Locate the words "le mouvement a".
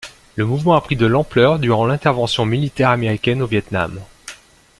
0.35-0.81